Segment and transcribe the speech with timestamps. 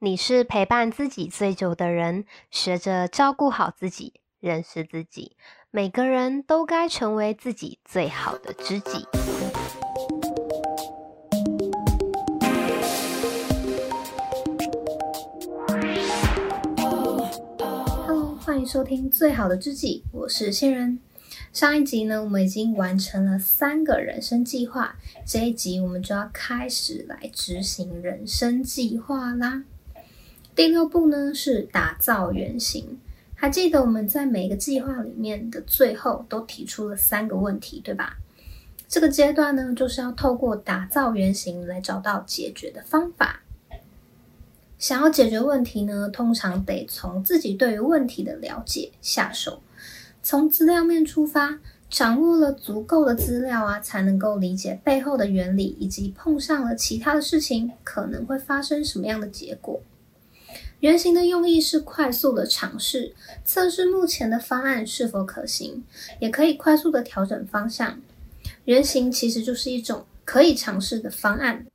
[0.00, 5.36] 你是陪伴自己最久的人，学着照顾好自己，认识自己。
[5.72, 9.04] 每个人都该成为自己最好的知己。
[18.06, 21.00] Hello，欢迎收听《最好的知己》，我是仙人。
[21.52, 24.94] 上一集呢，我们已经完成了三个人生计划，
[25.26, 29.64] 这一集我们就要开始来执行人生计划啦。
[30.58, 32.98] 第六步呢，是打造原型。
[33.36, 38.16] 还记得我们在每个计划里面的最后都提出了三个问题，对吧？
[38.88, 43.44] 这个阶段呢，就是要透过打造原型来找到解决的方法。
[44.80, 49.62] 想要解决问题呢，通常得从自己对于问题的了解下手，
[50.24, 59.80] 从资料面出发，掌握了足够的资料啊，才能够理解背后的原理，以及碰上了其他的事情，可能会发生什么样的结果。
[60.80, 63.12] 原型的用意是快速的尝试，
[63.44, 65.82] 测试目前的方案是否可行，
[66.20, 68.00] 也可以快速的调整方向。
[68.64, 71.66] 原型其实就是一种可以尝试的方案。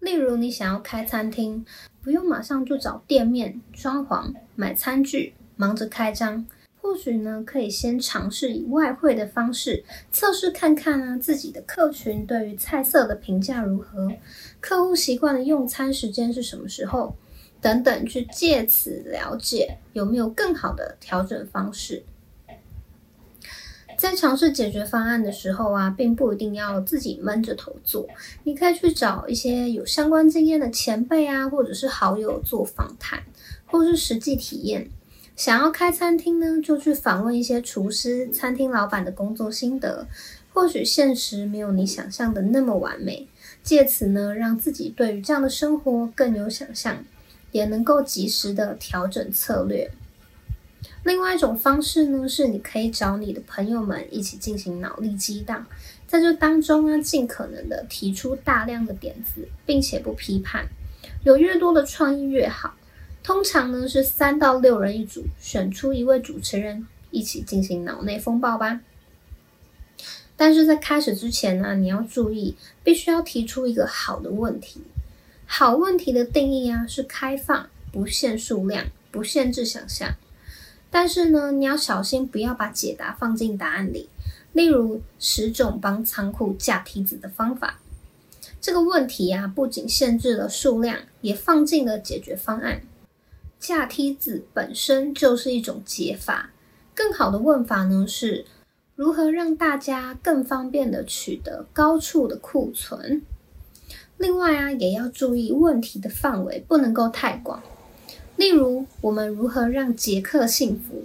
[0.00, 1.66] 例如，你想要开餐厅，
[2.02, 6.46] 不用马上就找店面、装潢、买餐具，忙着开张。
[6.80, 14.10] 或许呢，可以先尝试以外汇的方式测试看看啊，自己的客群对于菜色的评价如何，
[14.58, 17.14] 客户习惯的用餐时间是什么时候。
[17.62, 22.02] 等等，去借此了解有没有更好的调整方式。
[23.96, 28.08] 在尝试解决方案的时候啊，并不一定要自己闷着头做，
[28.42, 33.22] 你可以去找一些有相关经验的前辈啊，或者是好友做访谈，
[33.66, 34.90] 或是实际体验。
[35.36, 40.06] 想要开餐厅呢，就去访问一些厨师、餐厅老板的工作心得。
[40.54, 43.26] 或许现实没有你想象的那么完美，
[43.62, 47.02] 借此呢，让自己对于这样的生活更有想象。
[47.52, 49.88] 也能够及时的调整策略。
[51.04, 55.66] 另外一种方式呢，是你可以找你的朋友们一起进行脑力激荡，
[56.06, 60.66] 在这当中呢，尽可能的提出大量的点子，并且不批判，
[61.24, 62.74] 有越多的创意越好。
[63.22, 68.80] 通常呢是三到六人一组，选出一位主持人，一起进行脑内风暴吧。
[70.36, 74.82] 但是在开始之前呢，你要注意，必须要提出一个好的问题。
[75.54, 80.14] 好问题的定义啊，是开放，不限数量，不限制想象。
[80.90, 84.08] 但是呢，你要小心，不要把解答放进答案里。
[84.54, 87.78] 例如，十种帮仓库架梯子的方法。
[88.62, 92.80] 这个问题啊，不仅限制了数量，也放进了解决方案。
[93.60, 96.50] 架梯子本身就是一种解法。
[96.94, 98.46] 更好的问法呢，是
[98.96, 103.20] 如何让大家更方便地取得高处的库存。
[104.18, 107.62] 另外啊，也要注意问题的范围不能够太广。
[108.36, 111.04] 例如，我们如何让杰克幸福？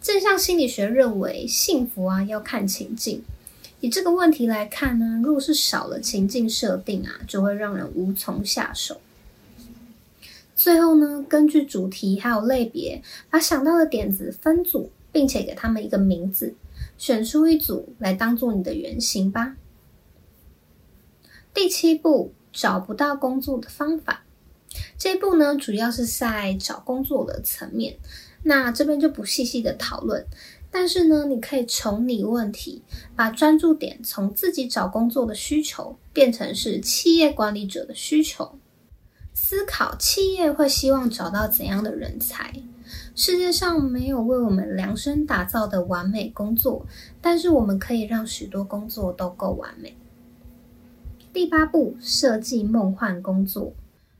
[0.00, 3.22] 正向心理学认为，幸福啊要看情境。
[3.80, 9.00] 以这个问题来看呢，如果是少了情境设定啊，就会让人无从下手。
[10.54, 16.54] 最后呢，根据主题还有类别，把想到的点子分组，并且给他们一个名字，
[16.96, 19.56] 选出一组来当做你的原型吧。
[21.54, 22.32] 第七步。
[22.54, 24.24] 找不到工作的方法，
[24.98, 27.96] 这一步呢，主要是在找工作的层面。
[28.42, 30.26] 那这边就不细细的讨论，
[30.70, 32.82] 但是呢，你可以从你问题，
[33.16, 38.58] 把专注点从自己找工作的需求，变成是企业管理者的需求。
[39.32, 42.52] 思考企业会希望找到怎样的人才？
[43.14, 46.84] 世界上没有为我们量身打造的完美工作，
[47.22, 49.96] 但是我们可以让许多工作都够完美。
[51.32, 53.72] 第八步，设计梦幻工作。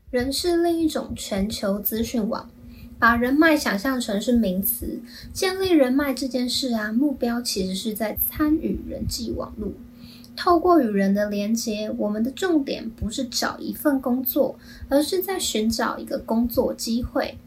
[0.09, 2.49] 人是另一种全球资讯网，
[2.97, 4.99] 把人脉想象成是名词。
[5.31, 9.73] 建立人脉这件事啊，目标其实是在参与人际网络。
[10.35, 14.57] 透过与人的连接，我们的重点不是找一份工作，
[14.89, 17.37] 而是在寻找一个工作机会。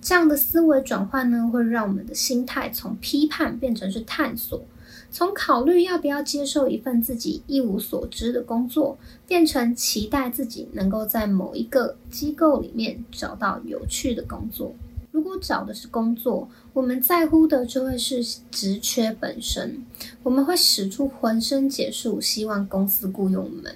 [0.00, 4.64] 这样的思维转换呢，会让我们的心态从批判变成是探索。
[5.10, 8.96] 从考虑要不要接受一份自己一无所知的工作，
[9.26, 14.72] 变成期待自己能够在某一个机构里面找到有趣的工作。
[15.10, 18.22] 如果找的是工作，我们在乎的就会是
[18.52, 19.84] 职缺本身，
[20.22, 23.74] 我们会使出浑身解数，希望公司雇佣我们。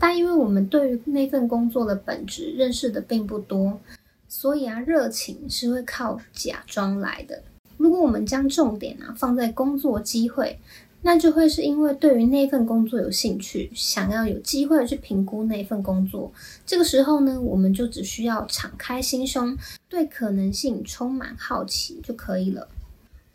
[0.00, 3.80] 但因为我们对于那份工作的本质认识的并不多，
[4.26, 7.42] 所以啊，热情是会靠假装来的。
[7.78, 10.58] 如果我们将重点啊放在工作机会，
[11.00, 16.30] 那就会是因为对于那份工作有兴趣，想要有机会去评估那份工作。
[16.66, 19.56] 这个时候呢，我们就只需要敞开心胸，
[19.88, 22.68] 对可能性充满好奇就可以了。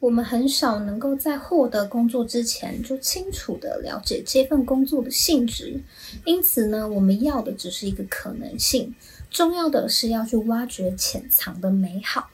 [0.01, 5.79] 我们很少能够在获得工作之前就清楚地了解这份工作的性质，
[6.25, 8.93] 因此呢，我们要的只是一个可能性。
[9.31, 12.29] 重要的是要去挖掘潜藏的美好。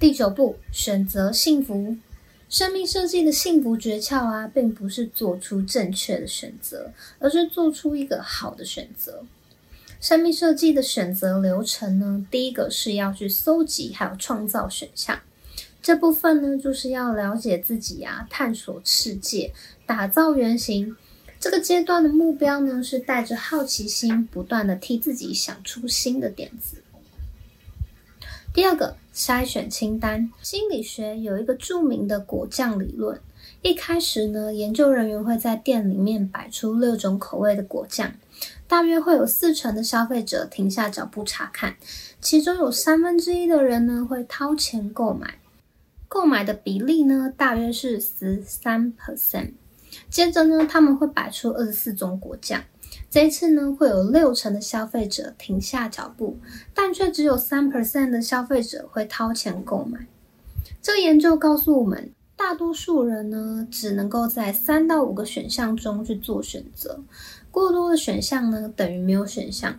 [0.00, 1.96] 第九步，选择幸福。
[2.48, 9.24] 生命设计的幸福诀窍啊，并不是做出正确的选择，而是做出一个好的选择。
[10.00, 15.18] 生命设计的选择流程呢，第一个是要去搜集还有创造选项。
[15.82, 19.52] 这部分呢，就是要了解自己啊，探索世界，
[19.84, 20.96] 打造原型。
[21.40, 26.76] 这个阶段的目标呢，是带着好奇心，不断地替自己想出新的点子。
[28.58, 30.32] 第二个，筛选清单。
[30.42, 33.20] 心理学有一个著名的果酱理论。
[33.62, 38.12] 一开始呢，研究人员会在店里面摆出六种口味的果酱，
[38.66, 41.76] 大约会有四成的消费者停下脚步查看，
[42.20, 45.38] 其中有三分之一的人呢，会掏钱购买。
[46.08, 49.52] 购买的比例呢，大约是十三 percent。
[50.10, 52.64] 接着呢，他们会摆出二十四种果酱。
[53.10, 56.38] 这一次呢，会有六成的消费者停下脚步，
[56.74, 60.06] 但却只有三 percent 的消费者会掏钱购买。
[60.82, 67.00] 这个研究告诉我们，大多数人呢，只能够在三到五个选项中去做选择。
[67.50, 69.78] 过多的选项呢，等于没有选项。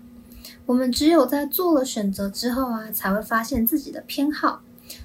[0.66, 4.62] 我们只有在做了选择之后啊，才会发现自己的偏好。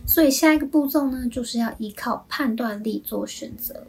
[0.07, 3.85] 所以下一个步骤呢，就是要依靠判断力做选择。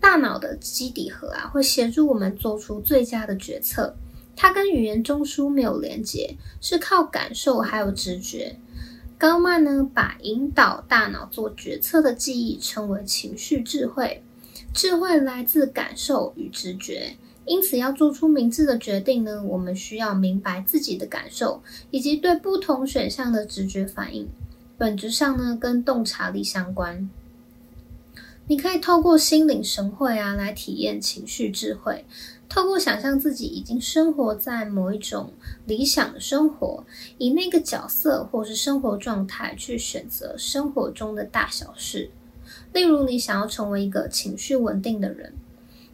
[0.00, 3.94] 大脑的基底核啊，会协助我们做出最佳的决策。
[4.34, 8.56] 它跟语言中枢没有连接，是靠感受还有直觉。
[9.18, 14.22] 高曼呢，把引导大脑做决策的记忆称为情绪智慧。
[14.72, 24.26] 智慧来自感受与直觉，因此要做出明智的决定呢，我们需要明白自己的感受以及对不同选项的直觉反应。
[24.78, 27.10] 本质上呢，跟洞察力相关。
[28.50, 32.04] 你可以透过心领神会啊，来体验情绪智慧；
[32.48, 35.32] 透过想象自己已经生活在某一种
[35.66, 36.84] 理想的生活，
[37.16, 42.10] 以那个角色或是生活状态去选择生活中的大小事。
[42.72, 45.32] 例如，你想要成为一个情绪稳定的人，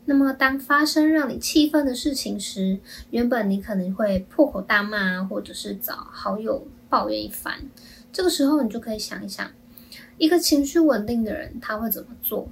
[0.06, 2.79] 那么当发生让你气愤的事情时，
[3.11, 7.69] 原本你可能会破口大骂，或者是找好友抱怨一番。
[8.11, 9.50] 这个时候，你就可以想一想，
[10.18, 12.48] 一个情绪稳定的人他会怎么做？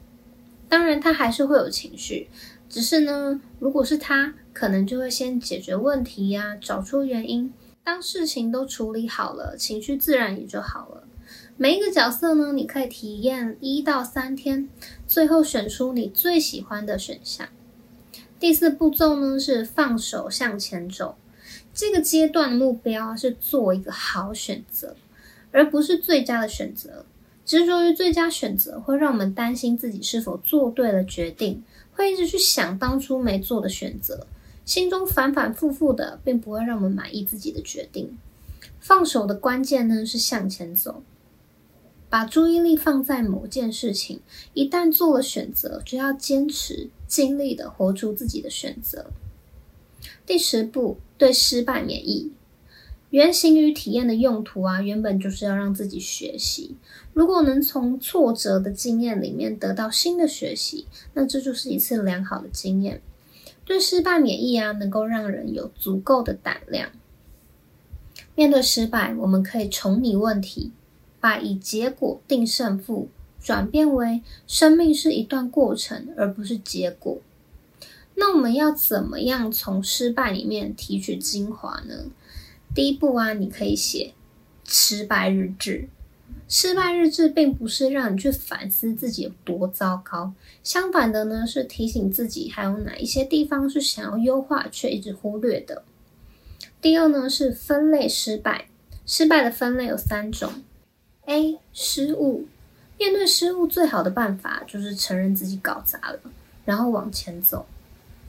[0.69, 2.29] 当然，他还是会有情绪，
[2.69, 7.53] 只是呢，如果是他，可能就会先解决问题呀，找出原因。
[7.83, 11.05] 当事情都处理好了，情绪自然也就好了。
[11.57, 14.69] 每一个角色呢，你可以体验一到三天，
[15.07, 17.49] 最后选出你最喜欢的选项。
[18.41, 21.17] 第四步骤呢，是放手向前走。
[21.73, 24.97] 这个阶段的目标是做一个好选择。
[25.55, 27.07] 而不是最佳的选择。
[27.45, 31.63] 执着于最佳选择，会让我们担心自己是否做对了决定，
[31.93, 34.27] 会一直去想当初没做的选择，
[34.65, 38.17] 心中反反复复的，并不会让我们满意自己的决定。
[38.81, 41.03] 放手的关键呢，是向前走，
[42.09, 44.21] 把注意力放在某件事情，
[44.55, 49.07] 一旦做了选择，就要坚持，尽力的活出自己的选择。
[50.27, 52.33] 第十步，对失败免疫。
[53.15, 56.75] 原型与体验的用途啊，原本就是要让自己学习。
[57.13, 63.01] 如果能从挫折的经验里面得到新的学习，那这就是一次良好的经验。
[63.65, 66.91] 对失败免疫啊，能够让人有足够的胆量。
[68.35, 70.73] 面对失败，我们可以重拟问题，
[71.21, 73.09] 把以结果定胜负
[73.41, 77.19] 转变为生命是一段过程，而不是结果。
[78.17, 82.07] 那我们要怎么样从失败里面提取精华呢？
[82.75, 84.13] 第一步啊，你可以写
[84.65, 85.89] 失败日志。
[86.49, 95.85] 失败日志并不是让你去反思自己有多糟糕，相反的呢，是提醒自己还有哪一些地方是想要优化却一直忽略的。
[96.83, 98.67] 第二呢，是分类失败。
[99.07, 100.51] 失败的分类有三种
[101.27, 101.59] ：A.
[101.73, 102.47] 失误。
[102.99, 106.21] 面对失误，最好的办法就是承认自己搞砸了，
[106.65, 107.67] 然后往前走。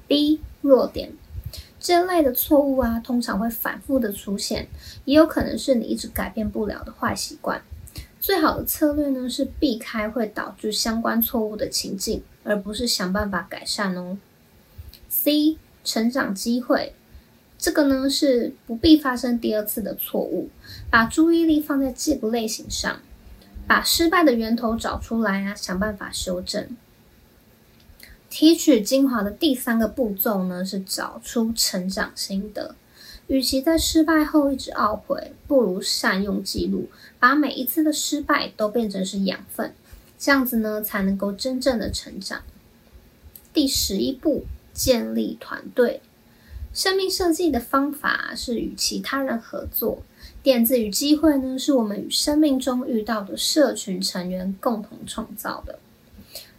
[0.08, 0.40] B.
[0.62, 1.12] 弱点。
[1.86, 4.68] 这类的错误啊，通常会反复的出现，
[5.06, 7.62] 也有可能是你一直改变不了的坏习惯。
[8.20, 14.18] 最好的策略呢，是避开会导致相关错误的情境，而不是想办法改善哦。
[15.10, 16.96] C 成长机会，
[17.60, 20.50] 这个呢是不必发生第二次的错误，
[20.90, 23.00] 把注意力放在这个类型上，
[23.68, 26.76] 把失败的源头找出来啊，想办法修正。
[28.36, 32.76] 提取精华的第三个步骤呢，是找出成长心得。
[33.28, 39.74] 与其在失败后一直懊悔，不如善用记录，把每一次的失败都变成是养分，
[40.20, 42.42] 这样子呢，才能够真正的成长。
[43.54, 46.02] 第十一步，建立团队。
[46.74, 50.04] 生命设计的方法是与其他人合作。
[50.44, 55.80] 点子与机会呢，是我们与生命中遇到的社群成员共同创造的。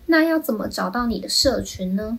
[0.06, 2.18] 那要怎么找到你的社群呢？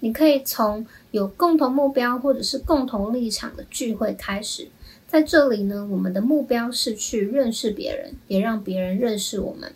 [0.00, 4.68] 你可以从有共同目标或者是共同立场的聚会开始。
[5.06, 9.72] 在这里呢，我们的目标是去认识别人，也让别人认识我们。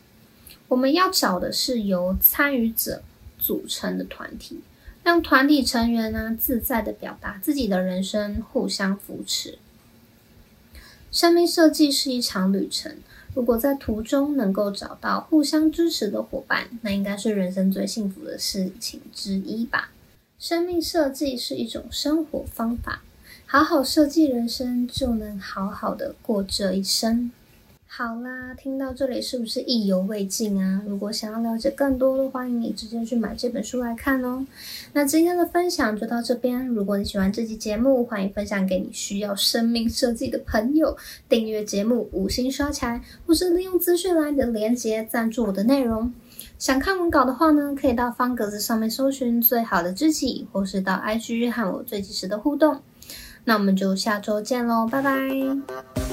[0.68, 3.02] 我们要找的是由参与者
[3.38, 4.60] 组成的团体，
[5.04, 9.58] 让团体成员呢自在地表达自己的人生，互相扶持。
[11.12, 12.96] 生命设计是一场旅程，
[13.36, 19.90] 如果在途中能够找到互相支持的伙伴，那应该是人生最幸福的事情之一吧。
[20.38, 23.02] 生命设计是一种生活方法，
[23.44, 27.30] 好好设计人生，就能好好的过这一生。
[27.98, 30.82] 好啦，听到这里是不是意犹未尽啊？
[30.86, 34.46] 如果想要了解更多的，欢迎你直接去买这本书来看哦。
[34.92, 36.66] 那今天的分享就到这边。
[36.66, 40.94] 如果你喜欢这期节目，欢迎分享给你需要生命设计的朋友，
[41.26, 46.12] 订阅节目，五星刷起来，或是利用资讯栏的连接赞助我的内容。
[46.58, 52.82] 想看文稿的话呢，可以到方格子上面搜寻最好的知己，或是到 IG 和我最及时的互动。
[53.44, 56.05] 那我们就下周见喽，拜拜。